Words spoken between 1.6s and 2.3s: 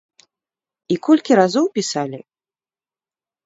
пісалі.